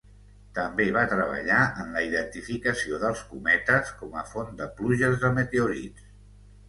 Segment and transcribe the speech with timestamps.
[0.53, 6.09] També va treballar en la identificació dels cometes com a font de pluges de meteorits.